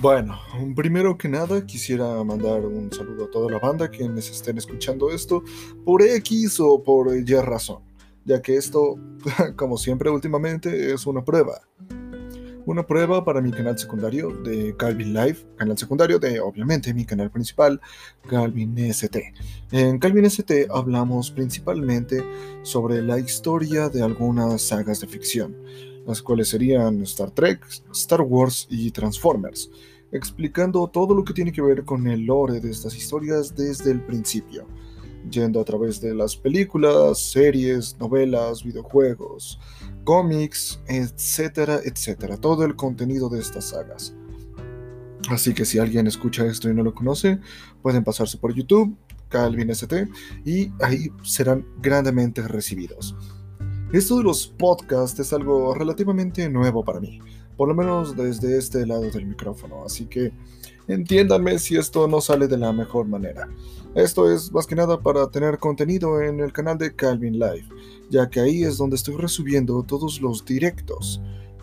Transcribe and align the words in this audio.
Bueno, 0.00 0.40
primero 0.74 1.18
que 1.18 1.28
nada 1.28 1.66
quisiera 1.66 2.24
mandar 2.24 2.64
un 2.64 2.90
saludo 2.90 3.26
a 3.26 3.30
toda 3.30 3.50
la 3.50 3.58
banda 3.58 3.90
quienes 3.90 4.30
estén 4.30 4.56
escuchando 4.56 5.10
esto 5.10 5.44
por 5.84 6.00
X 6.00 6.58
o 6.58 6.82
por 6.82 7.14
Y 7.14 7.22
razón, 7.42 7.82
ya 8.24 8.40
que 8.40 8.56
esto, 8.56 8.98
como 9.56 9.76
siempre 9.76 10.08
últimamente, 10.08 10.94
es 10.94 11.06
una 11.06 11.22
prueba. 11.22 11.60
Una 12.64 12.86
prueba 12.86 13.22
para 13.26 13.42
mi 13.42 13.50
canal 13.50 13.78
secundario 13.78 14.30
de 14.42 14.74
Calvin 14.78 15.12
Live, 15.12 15.36
canal 15.56 15.76
secundario 15.76 16.18
de 16.18 16.40
obviamente 16.40 16.94
mi 16.94 17.04
canal 17.04 17.30
principal, 17.30 17.78
Calvin 18.26 18.78
ST. 18.78 19.34
En 19.70 19.98
Calvin 19.98 20.24
ST 20.24 20.68
hablamos 20.70 21.30
principalmente 21.30 22.24
sobre 22.62 23.02
la 23.02 23.18
historia 23.18 23.90
de 23.90 24.02
algunas 24.02 24.62
sagas 24.62 25.00
de 25.00 25.08
ficción 25.08 25.54
las 26.06 26.22
cuales 26.22 26.48
serían 26.48 27.02
Star 27.02 27.30
Trek, 27.30 27.66
Star 27.92 28.22
Wars 28.22 28.66
y 28.70 28.90
Transformers, 28.90 29.70
explicando 30.12 30.86
todo 30.88 31.14
lo 31.14 31.24
que 31.24 31.34
tiene 31.34 31.52
que 31.52 31.62
ver 31.62 31.84
con 31.84 32.06
el 32.06 32.26
lore 32.26 32.60
de 32.60 32.70
estas 32.70 32.96
historias 32.96 33.54
desde 33.54 33.90
el 33.90 34.00
principio, 34.00 34.66
yendo 35.30 35.60
a 35.60 35.64
través 35.64 36.00
de 36.00 36.14
las 36.14 36.36
películas, 36.36 37.18
series, 37.18 37.96
novelas, 37.98 38.64
videojuegos, 38.64 39.60
cómics, 40.04 40.80
etcétera, 40.88 41.80
etcétera, 41.84 42.36
todo 42.36 42.64
el 42.64 42.74
contenido 42.76 43.28
de 43.28 43.40
estas 43.40 43.66
sagas. 43.66 44.14
Así 45.28 45.54
que 45.54 45.64
si 45.64 45.78
alguien 45.78 46.06
escucha 46.06 46.46
esto 46.46 46.68
y 46.68 46.74
no 46.74 46.82
lo 46.82 46.94
conoce, 46.94 47.38
pueden 47.82 48.02
pasarse 48.02 48.38
por 48.38 48.54
YouTube, 48.54 48.96
Calvin 49.28 49.70
ST, 49.70 50.08
y 50.44 50.72
ahí 50.80 51.08
serán 51.22 51.66
grandemente 51.80 52.42
recibidos. 52.48 53.14
Esto 53.92 54.18
de 54.18 54.22
los 54.22 54.46
podcasts 54.46 55.18
es 55.18 55.32
algo 55.32 55.74
relativamente 55.74 56.48
nuevo 56.48 56.84
para 56.84 57.00
mí, 57.00 57.18
por 57.56 57.66
lo 57.66 57.74
menos 57.74 58.14
desde 58.14 58.56
este 58.56 58.86
lado 58.86 59.10
del 59.10 59.26
micrófono, 59.26 59.84
así 59.84 60.06
que 60.06 60.32
entiéndanme 60.86 61.58
si 61.58 61.76
esto 61.76 62.06
no 62.06 62.20
sale 62.20 62.46
de 62.46 62.56
la 62.56 62.72
mejor 62.72 63.08
manera. 63.08 63.48
Esto 63.96 64.32
es 64.32 64.52
más 64.52 64.68
que 64.68 64.76
nada 64.76 65.00
para 65.00 65.28
tener 65.28 65.58
contenido 65.58 66.22
en 66.22 66.38
el 66.38 66.52
canal 66.52 66.78
de 66.78 66.94
Calvin 66.94 67.32
Live, 67.32 67.66
ya 68.10 68.30
que 68.30 68.38
ahí 68.38 68.62
es 68.62 68.78
donde 68.78 68.94
estoy 68.94 69.16
resubiendo 69.16 69.82
todos 69.82 70.20
los 70.20 70.44
directos, 70.44 71.20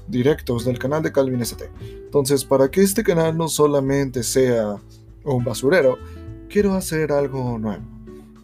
directos 0.10 0.66
del 0.66 0.78
canal 0.78 1.02
de 1.04 1.14
Calvin 1.14 1.40
ST. 1.40 1.72
Entonces, 1.80 2.44
para 2.44 2.70
que 2.70 2.82
este 2.82 3.04
canal 3.04 3.38
no 3.38 3.48
solamente 3.48 4.22
sea 4.22 4.76
un 5.24 5.46
basurero, 5.46 5.98
quiero 6.50 6.74
hacer 6.74 7.14
algo 7.14 7.58
nuevo, 7.58 7.86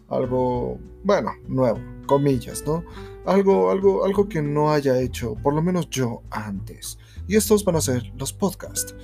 algo, 0.08 0.78
bueno, 1.02 1.32
nuevo, 1.46 1.80
comillas, 2.06 2.64
¿no? 2.66 2.84
algo, 3.24 3.70
algo, 3.70 4.04
algo 4.04 4.28
que 4.28 4.42
no 4.42 4.70
haya 4.70 5.00
hecho, 5.00 5.34
por 5.42 5.54
lo 5.54 5.62
menos 5.62 5.88
yo, 5.90 6.22
antes. 6.30 6.98
Y 7.26 7.36
estos 7.36 7.64
van 7.64 7.76
a 7.76 7.80
ser 7.80 8.12
los 8.18 8.32
podcasts. 8.32 8.94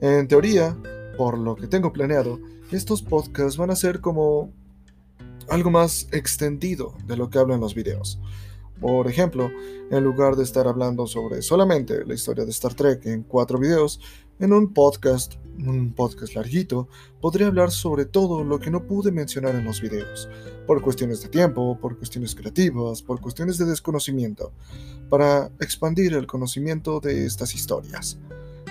En 0.00 0.26
teoría, 0.28 0.76
por 1.16 1.38
lo 1.38 1.56
que 1.56 1.66
tengo 1.66 1.92
planeado, 1.92 2.40
estos 2.70 3.02
podcasts 3.02 3.56
van 3.56 3.70
a 3.70 3.76
ser 3.76 4.00
como 4.00 4.52
algo 5.48 5.70
más 5.70 6.08
extendido 6.12 6.94
de 7.06 7.16
lo 7.16 7.30
que 7.30 7.38
hablo 7.38 7.54
en 7.54 7.60
los 7.60 7.74
videos. 7.74 8.20
Por 8.80 9.08
ejemplo, 9.08 9.50
en 9.90 10.04
lugar 10.04 10.36
de 10.36 10.44
estar 10.44 10.68
hablando 10.68 11.06
sobre 11.06 11.42
solamente 11.42 12.04
la 12.04 12.14
historia 12.14 12.44
de 12.44 12.50
Star 12.50 12.74
Trek 12.74 13.06
en 13.06 13.22
cuatro 13.22 13.58
videos, 13.58 14.00
en 14.38 14.52
un 14.52 14.72
podcast, 14.72 15.34
un 15.58 15.92
podcast 15.92 16.34
larguito, 16.34 16.88
podría 17.20 17.48
hablar 17.48 17.70
sobre 17.70 18.04
todo 18.04 18.44
lo 18.44 18.58
que 18.60 18.70
no 18.70 18.86
pude 18.86 19.10
mencionar 19.10 19.54
en 19.54 19.64
los 19.64 19.80
videos, 19.80 20.28
por 20.66 20.80
cuestiones 20.82 21.22
de 21.22 21.28
tiempo, 21.28 21.78
por 21.80 21.96
cuestiones 21.98 22.34
creativas, 22.34 23.02
por 23.02 23.20
cuestiones 23.20 23.58
de 23.58 23.64
desconocimiento, 23.64 24.52
para 25.08 25.50
expandir 25.60 26.14
el 26.14 26.26
conocimiento 26.26 27.00
de 27.00 27.26
estas 27.26 27.54
historias. 27.54 28.18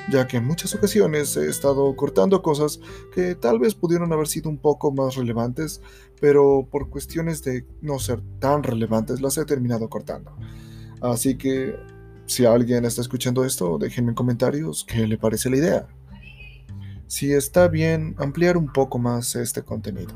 Ya 0.09 0.25
que 0.25 0.37
en 0.37 0.45
muchas 0.45 0.73
ocasiones 0.73 1.35
he 1.35 1.49
estado 1.49 1.93
cortando 1.97 2.41
cosas 2.41 2.79
que 3.13 3.35
tal 3.35 3.59
vez 3.59 3.75
pudieron 3.75 4.13
haber 4.13 4.27
sido 4.27 4.49
un 4.49 4.57
poco 4.57 4.89
más 4.93 5.15
relevantes, 5.15 5.81
pero 6.21 6.65
por 6.71 6.89
cuestiones 6.89 7.43
de 7.43 7.65
no 7.81 7.99
ser 7.99 8.21
tan 8.39 8.63
relevantes 8.63 9.19
las 9.19 9.37
he 9.37 9.43
terminado 9.43 9.89
cortando. 9.89 10.31
Así 11.01 11.37
que 11.37 11.75
si 12.27 12.45
alguien 12.45 12.85
está 12.85 13.01
escuchando 13.01 13.43
esto, 13.43 13.77
déjenme 13.77 14.09
en 14.09 14.15
comentarios 14.15 14.85
qué 14.87 15.07
le 15.07 15.17
parece 15.17 15.49
la 15.49 15.57
idea. 15.57 15.87
Si 17.07 17.31
está 17.31 17.69
bien 17.69 18.15
ampliar 18.17 18.57
un 18.57 18.71
poco 18.71 18.99
más 18.99 19.35
este 19.35 19.63
contenido. 19.63 20.13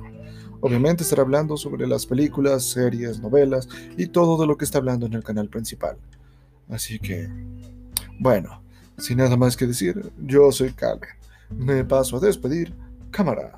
Obviamente 0.60 1.04
estaré 1.04 1.22
hablando 1.22 1.58
sobre 1.58 1.88
las 1.88 2.06
películas, 2.06 2.66
series, 2.66 3.20
novelas 3.20 3.68
y 3.98 4.08
todo 4.08 4.40
de 4.40 4.46
lo 4.46 4.58
que 4.58 4.66
está 4.66 4.78
hablando 4.78 5.06
en 5.06 5.14
el 5.14 5.24
canal 5.24 5.48
principal. 5.48 5.98
Así 6.70 7.00
que, 7.00 7.30
bueno, 8.20 8.62
sin 8.98 9.18
nada 9.18 9.38
más 9.38 9.58
que 9.58 9.66
decir, 9.66 10.12
yo 10.20 10.52
soy 10.52 10.72
Calvin. 10.74 11.10
Me 11.50 11.84
paso 11.84 12.18
a 12.18 12.20
despedir. 12.20 12.76
Cámara. 13.10 13.58